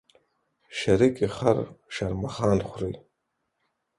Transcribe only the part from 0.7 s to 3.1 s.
شريکي خر شرمښآن خوري.